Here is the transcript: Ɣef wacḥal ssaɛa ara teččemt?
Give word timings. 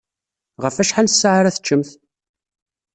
Ɣef 0.63 0.75
wacḥal 0.77 1.07
ssaɛa 1.11 1.37
ara 1.39 1.55
teččemt? 1.55 1.89